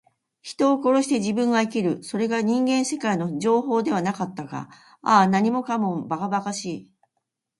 [0.41, 2.03] 人を殺して自分が生きる。
[2.03, 4.67] それが人間世界の定法ではなかったか。
[5.03, 6.89] ああ、何もかも、ばかばかしい。